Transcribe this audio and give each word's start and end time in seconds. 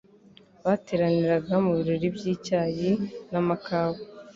Bateraniraga 0.65 1.53
mu 1.63 1.71
birori 1.77 2.07
by'icyayi 2.15 2.91
namakawa 3.31 3.99